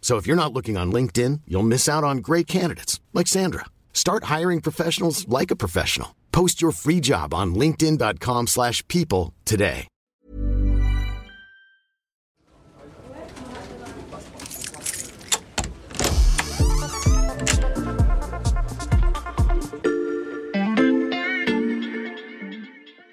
So 0.00 0.16
if 0.16 0.26
you're 0.26 0.34
not 0.34 0.52
looking 0.52 0.76
on 0.76 0.90
LinkedIn, 0.90 1.42
you'll 1.46 1.62
miss 1.62 1.88
out 1.88 2.02
on 2.02 2.18
great 2.18 2.48
candidates 2.48 2.98
like 3.12 3.28
Sandra. 3.28 3.66
Start 3.92 4.24
hiring 4.24 4.60
professionals 4.60 5.28
like 5.28 5.52
a 5.52 5.56
professional. 5.56 6.16
Post 6.32 6.60
your 6.60 6.72
free 6.72 7.00
job 7.00 7.32
on 7.32 7.54
linkedin.com/people 7.54 9.32
today. 9.44 9.86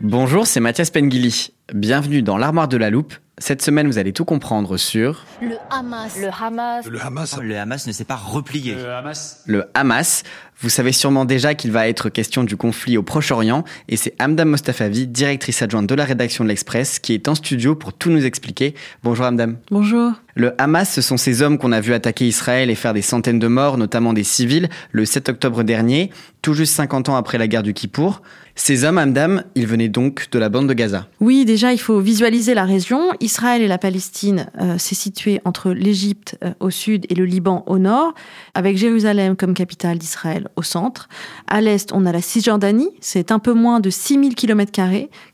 Bonjour, 0.08 0.48
c'est 0.48 0.62
Mathias 0.62 0.90
Pengili. 0.90 1.50
Bienvenue 1.74 2.22
dans 2.22 2.38
l'armoire 2.38 2.70
de 2.70 2.78
la 2.78 2.90
loupe. 2.90 3.14
Cette 3.40 3.62
semaine, 3.62 3.86
vous 3.86 4.00
allez 4.00 4.14
tout 4.14 4.26
comprendre 4.26 4.78
sur 4.78 5.24
Le 5.42 5.58
Hamas. 5.70 6.18
Le 6.20 6.30
Hamas. 6.42 6.88
Le 6.88 7.00
Hamas. 7.00 7.40
Le 7.40 7.56
Hamas 7.56 7.86
ne 7.86 7.92
s'est 7.92 8.04
pas 8.04 8.16
replié. 8.16 8.74
Le 8.74 8.92
Hamas. 8.92 9.44
le 9.46 9.66
Hamas. 9.76 10.24
Vous 10.60 10.70
savez 10.70 10.92
sûrement 10.92 11.24
déjà 11.24 11.54
qu'il 11.54 11.72
va 11.72 11.88
être 11.88 12.10
question 12.10 12.44
du 12.44 12.58
conflit 12.58 12.98
au 12.98 13.04
Proche-Orient 13.04 13.64
et 13.90 13.96
c'est 13.96 14.16
Amdam 14.18 14.50
Mostafavi, 14.50 15.06
directrice 15.06 15.62
adjointe 15.62 15.86
de 15.86 15.94
la 15.94 16.04
rédaction 16.04 16.44
de 16.44 16.50
l'Express, 16.50 16.98
qui 16.98 17.14
est 17.14 17.28
en 17.28 17.36
studio 17.36 17.76
pour 17.76 17.94
tout 17.94 18.10
nous 18.10 18.26
expliquer. 18.26 18.74
Bonjour 19.04 19.26
Amdam. 19.28 19.58
Bonjour. 19.70 20.14
Le 20.38 20.54
Hamas, 20.62 20.94
ce 20.94 21.02
sont 21.02 21.18
ces 21.18 21.42
hommes 21.42 21.58
qu'on 21.58 21.72
a 21.72 21.82
vu 21.82 21.94
attaquer 21.94 22.28
Israël 22.28 22.70
et 22.70 22.76
faire 22.76 22.94
des 22.94 23.02
centaines 23.02 23.40
de 23.40 23.48
morts, 23.48 23.80
notamment 23.80 24.14
des 24.14 24.24
civils, 24.24 24.70
le 24.92 25.04
7 25.04 25.30
octobre 25.30 25.64
dernier, 25.64 26.12
tout 26.44 26.54
juste 26.54 26.76
50 26.76 27.10
ans 27.10 27.16
après 27.16 27.40
la 27.40 27.48
guerre 27.48 27.64
du 27.64 27.74
Kippour. 27.74 28.22
Ces 28.54 28.84
hommes, 28.84 29.00
Amdam, 29.00 29.44
ils 29.56 29.66
venaient 29.66 29.90
donc 29.90 30.30
de 30.30 30.38
la 30.38 30.50
bande 30.50 30.70
de 30.70 30.76
Gaza. 30.76 31.08
Oui, 31.20 31.44
déjà, 31.44 31.74
il 31.74 31.80
faut 31.80 32.00
visualiser 32.00 32.54
la 32.54 32.66
région. 32.66 33.10
Israël 33.20 33.64
et 33.64 33.68
la 33.68 33.80
Palestine, 33.80 34.46
euh, 34.62 34.76
c'est 34.78 34.94
situé 34.94 35.42
entre 35.44 35.72
l'Égypte 35.72 36.38
euh, 36.44 36.54
au 36.60 36.70
sud 36.70 37.08
et 37.10 37.16
le 37.16 37.26
Liban 37.26 37.64
au 37.66 37.80
nord, 37.80 38.14
avec 38.54 38.78
Jérusalem 38.78 39.36
comme 39.36 39.56
capitale 39.56 39.98
d'Israël 39.98 40.50
au 40.56 40.62
centre. 40.62 41.10
À 41.48 41.62
l'est, 41.62 41.92
on 41.94 42.06
a 42.06 42.12
la 42.12 42.22
Cisjordanie, 42.22 42.92
c'est 43.02 43.32
un 43.32 43.40
peu 43.40 43.54
moins 43.54 43.80
de 43.80 43.90
6000 43.90 44.36
km, 44.36 44.72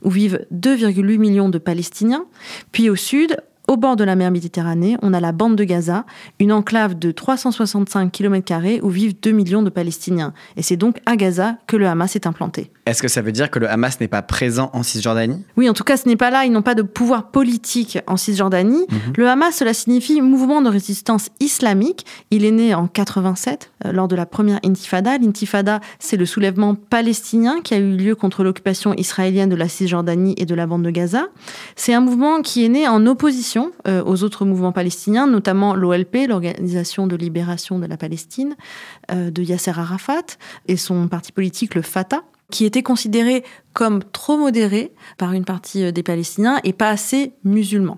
où 0.02 0.10
vivent 0.10 0.46
2,8 0.54 1.18
millions 1.18 1.50
de 1.50 1.58
Palestiniens. 1.58 2.24
Puis 2.72 2.90
au 2.90 2.96
sud, 2.96 3.36
au 3.74 3.78
bord 3.78 3.96
de 3.96 4.04
la 4.04 4.16
mer 4.16 4.30
Méditerranée, 4.30 4.98
on 5.02 5.16
a 5.16 5.20
la 5.20 5.32
bande 5.32 5.56
de 5.56 5.64
Gaza, 5.64 6.06
une 6.40 6.52
enclave 6.52 6.94
de 6.94 7.12
365 7.12 8.12
km 8.12 8.54
où 8.84 8.90
vivent 8.90 9.20
2 9.20 9.32
millions 9.32 9.64
de 9.64 9.72
Palestiniens. 9.72 10.32
Et 10.58 10.62
c'est 10.62 10.78
donc 10.78 11.02
à 11.08 11.16
Gaza 11.16 11.56
que 11.66 11.76
le 11.76 11.88
Hamas 11.88 12.16
est 12.16 12.28
implanté. 12.28 12.70
Est-ce 12.86 13.02
que 13.02 13.08
ça 13.08 13.22
veut 13.22 13.32
dire 13.32 13.50
que 13.50 13.58
le 13.58 13.68
Hamas 13.68 14.00
n'est 14.00 14.08
pas 14.08 14.22
présent 14.22 14.70
en 14.74 14.84
Cisjordanie? 14.84 15.44
Oui, 15.56 15.70
en 15.70 15.74
tout 15.74 15.86
cas, 15.86 15.98
ce 15.98 16.08
n'est 16.08 16.18
pas 16.18 16.30
là. 16.30 16.46
Ils 16.46 16.52
n'ont 16.52 16.62
pas 16.62 16.76
de 16.76 16.82
pouvoir 16.84 17.32
politique 17.32 17.98
en 18.08 18.18
Cisjordanie. 18.18 18.86
Le 19.18 19.28
Hamas, 19.28 19.56
cela 19.56 19.74
signifie 19.74 20.22
mouvement 20.22 20.62
de 20.62 20.70
résistance 20.70 21.30
islamique. 21.40 22.06
Il 22.30 22.46
est 22.46 22.52
né 22.52 22.76
en 22.76 22.88
87, 22.88 23.72
euh, 23.86 23.92
lors 23.94 24.08
de 24.08 24.16
la 24.16 24.26
première 24.26 24.60
intifada. 24.66 25.18
L'intifada, 25.18 25.80
c'est 25.98 26.18
le 26.18 26.26
soulèvement 26.26 26.76
palestinien 26.76 27.62
qui 27.64 27.74
a 27.74 27.78
eu 27.78 27.96
lieu 27.96 28.16
contre 28.16 28.44
l'occupation 28.44 28.94
israélienne 28.96 29.50
de 29.50 29.56
la 29.56 29.70
Cisjordanie 29.70 30.36
et 30.38 30.46
de 30.46 30.54
la 30.54 30.68
bande 30.68 30.84
de 30.84 30.92
Gaza. 30.92 31.28
C'est 31.76 31.94
un 31.94 32.02
mouvement 32.02 32.42
qui 32.42 32.66
est 32.66 32.70
né 32.70 32.88
en 32.88 33.06
opposition 33.08 33.63
euh, 33.88 34.04
aux 34.06 34.24
autres 34.24 34.46
mouvements 34.46 34.72
palestiniens, 34.72 35.28
notamment 35.28 35.76
l'OLP, 35.76 36.28
l'Organisation 36.28 37.08
de 37.08 37.16
libération 37.16 37.80
de 37.80 37.86
la 37.86 37.98
Palestine, 37.98 38.56
euh, 39.12 39.32
de 39.32 39.42
Yasser 39.42 39.72
Arafat, 39.72 40.38
et 40.68 40.78
son 40.78 41.08
parti 41.08 41.32
politique, 41.32 41.76
le 41.76 41.82
Fatah 41.82 42.24
qui 42.52 42.66
était 42.66 42.84
considéré 42.84 43.44
comme 43.74 44.04
trop 44.04 44.38
modéré 44.38 44.92
par 45.18 45.34
une 45.34 45.46
partie 45.46 45.84
euh, 45.84 45.92
des 45.92 46.04
Palestiniens 46.04 46.60
et 46.64 46.74
pas 46.74 46.90
assez 46.90 47.34
musulman. 47.44 47.98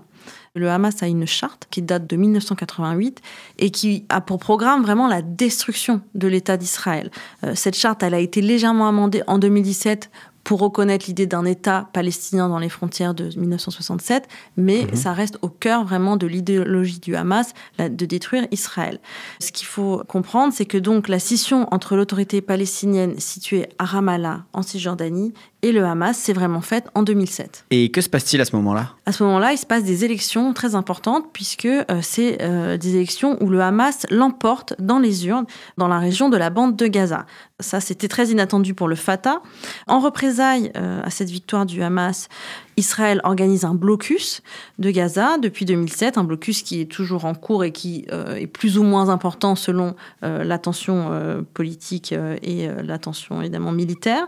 Le 0.54 0.70
Hamas 0.70 1.02
a 1.02 1.06
une 1.06 1.26
charte 1.26 1.66
qui 1.70 1.82
date 1.82 2.06
de 2.06 2.16
1988 2.16 3.20
et 3.58 3.70
qui 3.70 4.06
a 4.08 4.22
pour 4.22 4.38
programme 4.38 4.82
vraiment 4.82 5.06
la 5.06 5.20
destruction 5.20 6.00
de 6.14 6.28
l'État 6.28 6.56
d'Israël. 6.56 7.10
Cette 7.52 7.76
charte, 7.76 8.02
elle 8.02 8.14
a 8.14 8.20
été 8.20 8.40
légèrement 8.40 8.88
amendée 8.88 9.22
en 9.26 9.36
2017 9.36 10.10
pour 10.46 10.60
reconnaître 10.60 11.06
l'idée 11.08 11.26
d'un 11.26 11.44
État 11.44 11.88
palestinien 11.92 12.48
dans 12.48 12.60
les 12.60 12.68
frontières 12.68 13.14
de 13.14 13.36
1967, 13.36 14.28
mais 14.56 14.86
ça 14.94 15.12
reste 15.12 15.38
au 15.42 15.48
cœur 15.48 15.84
vraiment 15.84 16.16
de 16.16 16.28
l'idéologie 16.28 17.00
du 17.00 17.16
Hamas, 17.16 17.52
de 17.80 18.06
détruire 18.06 18.46
Israël. 18.52 19.00
Ce 19.40 19.50
qu'il 19.50 19.66
faut 19.66 20.04
comprendre, 20.06 20.52
c'est 20.54 20.64
que 20.64 20.78
donc 20.78 21.08
la 21.08 21.18
scission 21.18 21.66
entre 21.74 21.96
l'autorité 21.96 22.42
palestinienne 22.42 23.18
située 23.18 23.66
à 23.80 23.86
Ramallah, 23.86 24.44
en 24.52 24.62
Cisjordanie, 24.62 25.34
et 25.62 25.72
le 25.72 25.84
Hamas 25.84 26.16
s'est 26.16 26.32
vraiment 26.32 26.60
faite 26.60 26.86
en 26.94 27.02
2007. 27.02 27.66
Et 27.70 27.90
que 27.90 28.00
se 28.00 28.08
passe-t-il 28.08 28.40
à 28.40 28.44
ce 28.44 28.54
moment-là? 28.56 28.92
À 29.06 29.12
ce 29.12 29.22
moment-là, 29.24 29.52
il 29.52 29.58
se 29.58 29.66
passe 29.66 29.84
des 29.84 30.04
élections 30.04 30.52
très 30.52 30.74
importantes 30.74 31.26
puisque 31.32 31.66
euh, 31.66 31.82
c'est 32.02 32.42
euh, 32.42 32.76
des 32.76 32.94
élections 32.96 33.36
où 33.42 33.48
le 33.48 33.60
Hamas 33.60 34.06
l'emporte 34.10 34.74
dans 34.78 34.98
les 34.98 35.26
urnes 35.26 35.46
dans 35.76 35.88
la 35.88 35.98
région 35.98 36.28
de 36.28 36.36
la 36.36 36.50
bande 36.50 36.76
de 36.76 36.86
Gaza. 36.86 37.26
Ça, 37.60 37.80
c'était 37.80 38.08
très 38.08 38.28
inattendu 38.28 38.74
pour 38.74 38.86
le 38.86 38.96
Fatah. 38.96 39.40
En 39.86 40.00
représailles 40.00 40.70
euh, 40.76 41.00
à 41.02 41.10
cette 41.10 41.30
victoire 41.30 41.64
du 41.64 41.82
Hamas, 41.82 42.28
Israël 42.76 43.20
organise 43.24 43.64
un 43.64 43.74
blocus 43.74 44.42
de 44.78 44.90
Gaza 44.90 45.38
depuis 45.38 45.64
2007, 45.64 46.18
un 46.18 46.24
blocus 46.24 46.62
qui 46.62 46.80
est 46.80 46.90
toujours 46.90 47.24
en 47.24 47.34
cours 47.34 47.64
et 47.64 47.72
qui 47.72 48.06
euh, 48.12 48.34
est 48.34 48.46
plus 48.46 48.78
ou 48.78 48.82
moins 48.82 49.08
important 49.08 49.56
selon 49.56 49.94
euh, 50.22 50.44
la 50.44 50.58
tension 50.58 51.08
euh, 51.10 51.42
politique 51.54 52.12
euh, 52.12 52.36
et 52.42 52.68
la 52.82 52.98
tension 52.98 53.40
évidemment 53.40 53.72
militaire. 53.72 54.26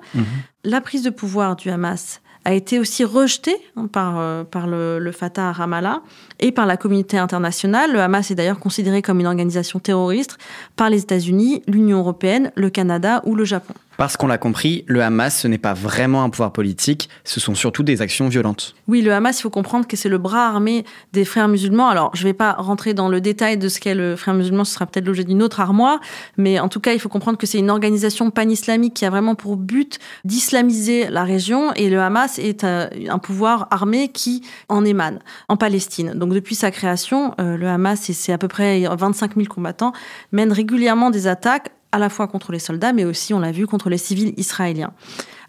La 0.65 0.81
prise 0.81 1.03
de 1.03 1.11
pouvoir 1.11 1.57
du 1.57 1.71
Hamas 1.71 2.21
a 2.45 2.55
été 2.55 2.79
aussi 2.79 3.05
rejetée 3.05 3.57
hein, 3.77 3.87
par, 3.87 4.47
par 4.47 4.67
le, 4.67 4.99
le 4.99 5.13
Fatah 5.13 5.51
à 5.51 5.53
Ramallah 5.53 6.03
et 6.41 6.53
par 6.53 6.67
la 6.67 6.77
communauté 6.77 7.19
internationale. 7.19 7.93
Le 7.93 8.01
Hamas 8.01 8.31
est 8.31 8.35
d'ailleurs 8.35 8.59
considéré 8.59 9.03
comme 9.03 9.21
une 9.21 9.27
organisation 9.27 9.79
terroriste 9.79 10.39
par 10.77 10.89
les 10.89 11.03
États-Unis, 11.03 11.63
l'Union 11.67 11.99
européenne, 11.99 12.53
le 12.55 12.71
Canada 12.71 13.23
ou 13.25 13.35
le 13.35 13.45
Japon. 13.45 13.75
Parce 13.99 14.17
qu'on 14.17 14.29
l'a 14.29 14.39
compris, 14.39 14.85
le 14.87 15.03
Hamas, 15.03 15.41
ce 15.41 15.49
n'est 15.49 15.59
pas 15.59 15.75
vraiment 15.75 16.23
un 16.23 16.31
pouvoir 16.31 16.53
politique, 16.53 17.09
ce 17.25 17.41
sont 17.41 17.57
surtout 17.57 17.83
des 17.83 18.01
actions 18.01 18.29
violentes. 18.29 18.77
Oui, 18.87 19.03
le 19.03 19.13
Hamas, 19.13 19.41
il 19.41 19.43
faut 19.43 19.51
comprendre 19.51 19.89
que 19.89 19.97
c'est 19.97 20.09
le 20.09 20.19
bras 20.19 20.47
armé 20.47 20.85
des 21.13 21.25
frères 21.25 21.49
musulmans. 21.49 21.89
Alors, 21.89 22.13
je 22.15 22.23
ne 22.23 22.29
vais 22.29 22.33
pas 22.33 22.53
rentrer 22.53 22.95
dans 22.95 23.09
le 23.09 23.21
détail 23.21 23.59
de 23.59 23.69
ce 23.69 23.81
qu'est 23.81 23.97
le 23.97 24.15
frère 24.15 24.35
musulman, 24.35 24.63
ce 24.63 24.75
sera 24.75 24.87
peut-être 24.87 25.05
l'objet 25.05 25.25
d'une 25.25 25.43
autre 25.43 25.59
armoire, 25.59 25.99
mais 26.37 26.61
en 26.61 26.69
tout 26.69 26.79
cas, 26.79 26.93
il 26.93 27.01
faut 27.01 27.09
comprendre 27.09 27.39
que 27.39 27.47
c'est 27.47 27.59
une 27.59 27.71
organisation 27.71 28.31
pan-islamique 28.31 28.95
qui 28.95 29.05
a 29.05 29.11
vraiment 29.11 29.35
pour 29.35 29.57
but 29.57 29.99
d'islamiser 30.25 31.09
la 31.09 31.25
région 31.25 31.73
et 31.75 31.91
le 31.91 32.01
Hamas 32.01 32.39
est 32.39 32.63
euh, 32.63 32.89
un 33.09 33.19
pouvoir 33.19 33.67
armé 33.73 34.11
qui 34.11 34.45
en 34.69 34.85
émane 34.85 35.19
en 35.49 35.57
Palestine. 35.57 36.13
Donc, 36.15 36.33
depuis 36.33 36.55
sa 36.55 36.71
création, 36.71 37.35
euh, 37.41 37.57
le 37.57 37.67
Hamas, 37.67 38.09
et 38.09 38.13
c'est 38.13 38.33
à 38.33 38.39
peu 38.39 38.47
près 38.47 38.85
25 38.87 39.35
000 39.35 39.49
combattants, 39.49 39.93
mène 40.31 40.53
régulièrement 40.53 41.11
des 41.11 41.27
attaques 41.27 41.73
à 41.93 41.99
la 41.99 42.09
fois 42.09 42.29
contre 42.29 42.53
les 42.53 42.59
soldats, 42.59 42.93
mais 42.93 43.05
aussi, 43.05 43.35
on 43.35 43.41
l'a 43.41 43.53
vu, 43.53 43.67
contre 43.67 43.89
les 43.89 43.99
civils 43.99 44.35
israéliens. 44.37 44.93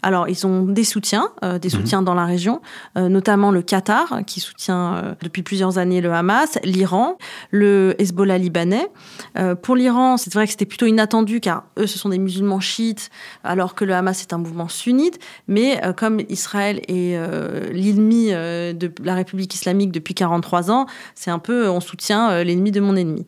Alors, 0.02 0.28
ils 0.28 0.46
ont 0.46 0.64
des 0.64 0.84
soutiens, 0.84 1.28
euh, 1.44 1.58
des 1.58 1.68
soutiens 1.68 2.02
dans 2.02 2.14
la 2.14 2.24
région, 2.24 2.60
euh, 2.96 3.08
notamment 3.08 3.50
le 3.50 3.62
Qatar, 3.62 4.20
qui 4.26 4.40
soutient 4.40 4.94
euh, 4.94 5.14
depuis 5.22 5.42
plusieurs 5.42 5.78
années 5.78 6.00
le 6.00 6.12
Hamas, 6.12 6.58
l'Iran, 6.64 7.18
le 7.50 7.94
Hezbollah 7.98 8.38
libanais. 8.38 8.88
Pour 9.62 9.76
l'Iran, 9.76 10.16
c'est 10.16 10.32
vrai 10.32 10.46
que 10.46 10.52
c'était 10.52 10.66
plutôt 10.66 10.86
inattendu, 10.86 11.40
car 11.40 11.64
eux, 11.78 11.86
ce 11.86 11.98
sont 11.98 12.08
des 12.08 12.18
musulmans 12.18 12.60
chiites, 12.60 13.10
alors 13.44 13.74
que 13.74 13.84
le 13.84 13.94
Hamas 13.94 14.22
est 14.22 14.32
un 14.32 14.38
mouvement 14.38 14.68
sunnite. 14.68 15.18
Mais 15.48 15.80
comme 15.96 16.20
Israël 16.28 16.80
est 16.88 17.16
l'ennemi 17.72 18.30
de 18.30 18.92
la 19.02 19.14
République 19.14 19.54
islamique 19.54 19.92
depuis 19.92 20.14
43 20.14 20.70
ans, 20.70 20.86
c'est 21.14 21.30
un 21.30 21.38
peu, 21.38 21.68
on 21.68 21.80
soutient 21.80 22.42
l'ennemi 22.42 22.70
de 22.70 22.80
mon 22.80 22.96
ennemi. 22.96 23.26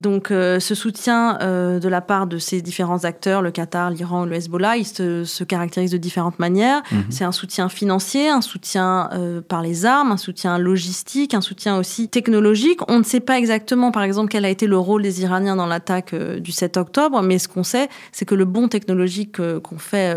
Donc 0.00 0.30
euh, 0.30 0.60
ce 0.60 0.74
soutien 0.74 1.38
euh, 1.42 1.78
de 1.78 1.86
la 1.86 2.00
part 2.00 2.26
de 2.26 2.38
ces 2.38 2.62
différents 2.62 3.04
acteurs, 3.04 3.42
le 3.42 3.50
Qatar, 3.50 3.90
l'Iran, 3.90 4.24
le 4.24 4.34
Hezbollah, 4.34 4.78
il 4.78 4.86
se, 4.86 5.44
caractérise 5.44 5.90
de 5.90 5.98
différentes 5.98 6.38
manières. 6.38 6.82
Mhm. 6.90 7.04
C'est 7.10 7.24
un 7.24 7.32
soutien 7.32 7.68
financier, 7.68 8.30
un 8.30 8.40
soutien 8.40 9.10
euh, 9.12 9.42
par 9.42 9.60
les 9.60 9.84
armes, 9.84 10.10
un 10.10 10.16
soutien 10.16 10.56
logistique, 10.56 11.34
un 11.34 11.42
soutien 11.42 11.76
aussi 11.76 12.08
technologique. 12.08 12.80
On 12.88 12.98
ne 12.98 13.04
sait 13.04 13.20
pas 13.20 13.38
exactement, 13.38 13.90
par 13.92 14.02
exemple, 14.02 14.30
quel 14.30 14.46
a 14.46 14.48
été 14.48 14.66
le 14.66 14.78
rôle 14.78 15.02
des 15.02 15.20
Iraniens 15.20 15.56
dans 15.56 15.66
l'attaque 15.66 16.14
du 16.14 16.50
7 16.50 16.78
octobre, 16.78 17.20
mais 17.20 17.38
ce 17.38 17.48
qu'on 17.48 17.64
sait, 17.64 17.90
c'est 18.10 18.24
que 18.24 18.34
le 18.34 18.46
bon 18.46 18.68
technologique 18.68 19.36
qu'ont 19.36 19.78
fait 19.78 20.16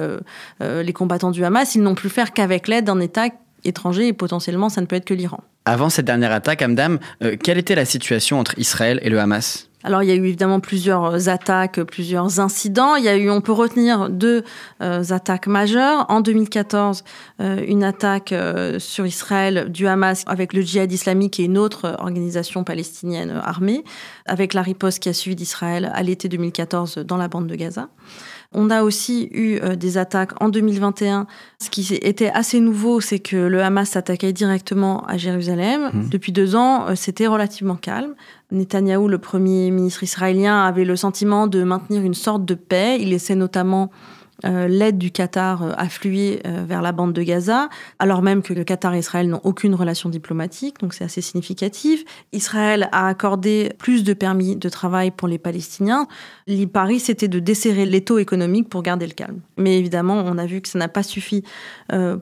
les 0.61 0.93
combattants 0.93 1.31
du 1.31 1.43
Hamas, 1.43 1.75
ils 1.75 1.81
n'ont 1.81 1.95
plus 1.95 2.09
faire 2.09 2.31
qu'avec 2.31 2.67
l'aide 2.67 2.85
d'un 2.85 2.99
État 2.99 3.27
étranger 3.65 4.07
et 4.07 4.13
potentiellement 4.13 4.69
ça 4.69 4.81
ne 4.81 4.85
peut 4.85 4.95
être 4.95 5.05
que 5.05 5.13
l'Iran. 5.13 5.39
Avant 5.65 5.89
cette 5.89 6.05
dernière 6.05 6.31
attaque, 6.31 6.61
Amdam, 6.61 6.99
quelle 7.41 7.57
était 7.57 7.75
la 7.75 7.85
situation 7.85 8.39
entre 8.39 8.57
Israël 8.57 8.99
et 9.03 9.09
le 9.09 9.19
Hamas? 9.19 9.69
Alors 9.83 10.01
il 10.01 10.09
y 10.09 10.11
a 10.11 10.15
eu 10.15 10.25
évidemment 10.25 10.59
plusieurs 10.59 11.29
attaques, 11.29 11.81
plusieurs 11.83 12.39
incidents. 12.39 12.95
Il 12.95 13.03
y 13.03 13.09
a 13.09 13.17
eu, 13.17 13.29
on 13.29 13.41
peut 13.41 13.51
retenir 13.51 14.09
deux 14.09 14.43
euh, 14.81 15.03
attaques 15.09 15.47
majeures. 15.47 16.05
En 16.09 16.21
2014, 16.21 17.03
euh, 17.41 17.63
une 17.67 17.83
attaque 17.83 18.31
euh, 18.31 18.79
sur 18.79 19.05
Israël 19.05 19.69
du 19.69 19.87
Hamas 19.87 20.23
avec 20.27 20.53
le 20.53 20.61
djihad 20.61 20.91
islamique 20.91 21.39
et 21.39 21.43
une 21.43 21.57
autre 21.57 21.97
organisation 21.99 22.63
palestinienne 22.63 23.41
armée, 23.43 23.83
avec 24.25 24.53
la 24.53 24.61
riposte 24.61 24.99
qui 24.99 25.09
a 25.09 25.13
suivi 25.13 25.35
d'Israël 25.35 25.91
à 25.93 26.01
l'été 26.01 26.29
2014 26.29 26.99
dans 26.99 27.17
la 27.17 27.27
bande 27.27 27.47
de 27.47 27.55
Gaza. 27.55 27.89
On 28.53 28.69
a 28.69 28.83
aussi 28.83 29.29
eu 29.31 29.59
des 29.75 29.97
attaques 29.97 30.31
en 30.41 30.49
2021. 30.49 31.27
Ce 31.59 31.69
qui 31.69 31.93
était 31.95 32.29
assez 32.29 32.59
nouveau, 32.59 33.01
c'est 33.01 33.19
que 33.19 33.35
le 33.35 33.61
Hamas 33.61 33.89
s'attaquait 33.89 34.33
directement 34.33 35.05
à 35.05 35.17
Jérusalem. 35.17 35.89
Mmh. 35.93 36.09
Depuis 36.09 36.31
deux 36.31 36.55
ans, 36.55 36.95
c'était 36.95 37.27
relativement 37.27 37.75
calme. 37.75 38.15
Netanyahou, 38.51 39.07
le 39.07 39.17
premier 39.17 39.71
ministre 39.71 40.03
israélien, 40.03 40.63
avait 40.63 40.85
le 40.85 40.95
sentiment 40.95 41.47
de 41.47 41.63
maintenir 41.63 42.03
une 42.03 42.13
sorte 42.13 42.45
de 42.45 42.53
paix. 42.53 42.97
Il 42.99 43.13
essaie 43.13 43.35
notamment 43.35 43.89
euh, 44.45 44.67
l'aide 44.67 44.97
du 44.97 45.11
Qatar 45.11 45.63
euh, 45.63 45.71
affluer 45.77 46.41
euh, 46.45 46.65
vers 46.67 46.81
la 46.81 46.91
bande 46.91 47.13
de 47.13 47.21
Gaza, 47.21 47.69
alors 47.99 48.21
même 48.21 48.41
que 48.41 48.53
le 48.53 48.63
Qatar 48.63 48.93
et 48.93 48.99
Israël 48.99 49.29
n'ont 49.29 49.39
aucune 49.43 49.75
relation 49.75 50.09
diplomatique, 50.09 50.79
donc 50.81 50.93
c'est 50.93 51.03
assez 51.03 51.21
significatif. 51.21 52.03
Israël 52.33 52.89
a 52.91 53.07
accordé 53.07 53.71
plus 53.77 54.03
de 54.03 54.13
permis 54.13 54.55
de 54.55 54.69
travail 54.69 55.11
pour 55.11 55.27
les 55.27 55.37
Palestiniens. 55.37 56.07
Paris, 56.73 56.99
c'était 56.99 57.27
de 57.27 57.39
desserrer 57.39 57.85
l'étau 57.85 58.17
économique 58.17 58.67
pour 58.69 58.81
garder 58.81 59.05
le 59.05 59.13
calme. 59.13 59.39
Mais 59.57 59.77
évidemment, 59.77 60.23
on 60.25 60.37
a 60.37 60.45
vu 60.45 60.61
que 60.61 60.67
ça 60.67 60.79
n'a 60.79 60.87
pas 60.87 61.03
suffi 61.03 61.43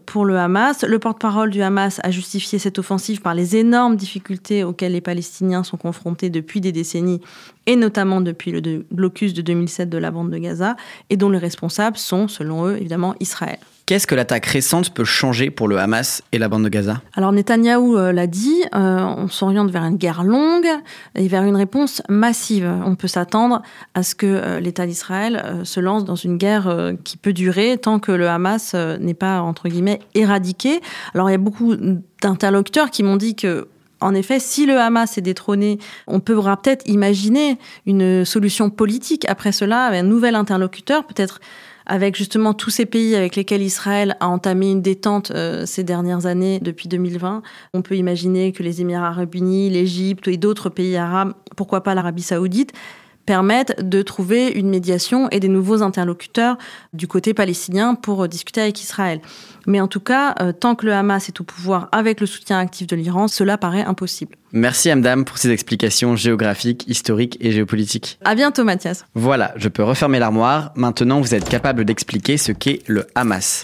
pour 0.05 0.25
le 0.25 0.37
Hamas. 0.37 0.83
Le 0.83 0.99
porte-parole 0.99 1.51
du 1.51 1.61
Hamas 1.61 2.01
a 2.03 2.11
justifié 2.11 2.59
cette 2.59 2.79
offensive 2.79 3.21
par 3.21 3.33
les 3.33 3.55
énormes 3.55 3.95
difficultés 3.95 4.63
auxquelles 4.63 4.91
les 4.91 5.01
Palestiniens 5.01 5.63
sont 5.63 5.77
confrontés 5.77 6.29
depuis 6.29 6.59
des 6.59 6.71
décennies 6.71 7.21
et 7.65 7.75
notamment 7.75 8.21
depuis 8.21 8.51
le 8.51 8.85
blocus 8.91 9.33
de 9.33 9.41
2007 9.41 9.89
de 9.89 9.97
la 9.97 10.11
bande 10.11 10.31
de 10.31 10.37
Gaza, 10.37 10.75
et 11.09 11.17
dont 11.17 11.29
les 11.29 11.37
responsables 11.37 11.97
sont, 11.97 12.27
selon 12.27 12.67
eux, 12.67 12.77
évidemment 12.77 13.15
Israël. 13.19 13.59
Qu'est-ce 13.91 14.07
que 14.07 14.15
l'attaque 14.15 14.45
récente 14.45 14.91
peut 14.91 15.03
changer 15.03 15.51
pour 15.51 15.67
le 15.67 15.77
Hamas 15.77 16.23
et 16.31 16.37
la 16.37 16.47
bande 16.47 16.63
de 16.63 16.69
Gaza? 16.69 17.01
Alors 17.13 17.33
Netanyahou 17.33 17.97
euh, 17.97 18.13
l'a 18.13 18.25
dit, 18.25 18.63
euh, 18.73 18.99
on 18.99 19.27
s'oriente 19.27 19.69
vers 19.69 19.83
une 19.83 19.97
guerre 19.97 20.23
longue 20.23 20.69
et 21.15 21.27
vers 21.27 21.43
une 21.43 21.57
réponse 21.57 22.01
massive. 22.07 22.71
On 22.85 22.95
peut 22.95 23.09
s'attendre 23.09 23.61
à 23.93 24.03
ce 24.03 24.15
que 24.15 24.25
euh, 24.25 24.59
l'État 24.61 24.85
d'Israël 24.85 25.61
se 25.65 25.81
lance 25.81 26.05
dans 26.05 26.15
une 26.15 26.37
guerre 26.37 26.93
qui 27.03 27.17
peut 27.17 27.33
durer 27.33 27.77
tant 27.77 27.99
que 27.99 28.13
le 28.13 28.29
Hamas 28.29 28.75
n'est 28.75 29.13
pas, 29.13 29.41
entre 29.41 29.67
guillemets, 29.67 29.99
éradiqué. 30.15 30.79
Alors 31.13 31.29
il 31.29 31.33
y 31.33 31.35
a 31.35 31.39
beaucoup 31.39 31.75
d'interlocuteurs 32.21 32.91
qui 32.91 33.03
m'ont 33.03 33.17
dit 33.17 33.35
que 33.35 33.67
en 34.01 34.13
effet, 34.13 34.39
si 34.39 34.65
le 34.65 34.77
Hamas 34.77 35.18
est 35.18 35.21
détrôné, 35.21 35.77
on 36.07 36.19
pourra 36.19 36.57
peut-être 36.57 36.88
imaginer 36.88 37.57
une 37.86 38.25
solution 38.25 38.69
politique 38.69 39.25
après 39.30 39.51
cela, 39.51 39.88
un 39.88 40.03
nouvel 40.03 40.36
interlocuteur, 40.36 41.06
peut-être 41.06 41.39
avec 41.86 42.15
justement 42.15 42.53
tous 42.53 42.69
ces 42.69 42.86
pays 42.86 43.15
avec 43.15 43.36
lesquels 43.36 43.62
Israël 43.62 44.15
a 44.19 44.27
entamé 44.27 44.71
une 44.71 44.81
détente 44.81 45.31
euh, 45.31 45.65
ces 45.65 45.83
dernières 45.83 46.25
années, 46.25 46.59
depuis 46.59 46.88
2020. 46.88 47.42
On 47.74 47.81
peut 47.81 47.95
imaginer 47.95 48.51
que 48.51 48.63
les 48.63 48.81
Émirats 48.81 49.07
arabes 49.07 49.36
unis, 49.36 49.69
l'Égypte 49.69 50.27
et 50.27 50.38
d'autres 50.38 50.69
pays 50.69 50.95
arabes, 50.95 51.33
pourquoi 51.56 51.81
pas 51.81 51.95
l'Arabie 51.95 52.21
saoudite, 52.21 52.74
permettent 53.25 53.88
de 53.88 54.01
trouver 54.01 54.47
une 54.47 54.69
médiation 54.69 55.29
et 55.29 55.39
des 55.39 55.47
nouveaux 55.47 55.81
interlocuteurs 55.81 56.57
du 56.94 57.07
côté 57.07 57.33
palestinien 57.33 57.95
pour 57.95 58.27
discuter 58.27 58.62
avec 58.62 58.81
Israël. 58.81 59.21
Mais 59.68 59.79
en 59.79 59.88
tout 59.88 60.00
cas, 60.00 60.35
euh, 60.41 60.51
tant 60.51 60.75
que 60.75 60.85
le 60.85 60.94
Hamas 60.94 61.29
est 61.29 61.39
au 61.39 61.44
pouvoir 61.44 61.88
avec 61.91 62.19
le 62.19 62.27
soutien 62.27 62.59
actif 62.59 62.88
de 62.88 62.95
l'Iran, 62.95 63.27
cela 63.27 63.57
paraît 63.57 63.83
impossible. 63.83 64.35
Merci 64.51 64.91
Amdam 64.91 65.23
pour 65.23 65.38
ces 65.38 65.50
explications 65.51 66.15
géographiques, 66.15 66.83
historiques 66.88 67.38
et 67.39 67.51
géopolitiques. 67.51 68.19
À 68.25 68.35
bientôt 68.35 68.63
Mathias. 68.63 69.06
Voilà, 69.13 69.53
je 69.56 69.69
peux 69.69 69.83
refermer 69.83 70.19
l'armoire. 70.19 70.71
Maintenant, 70.75 71.21
vous 71.21 71.35
êtes 71.35 71.47
capable 71.47 71.85
d'expliquer 71.85 72.38
ce 72.38 72.51
qu'est 72.51 72.81
le 72.88 73.07
Hamas. 73.15 73.63